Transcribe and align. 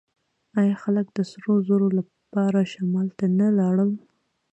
آیا 0.59 0.75
خلک 0.83 1.07
د 1.11 1.19
سرو 1.31 1.53
زرو 1.67 1.87
لپاره 1.97 2.59
شمال 2.73 3.07
ته 3.17 3.25
نه 3.39 3.47
لاړل؟ 3.59 3.91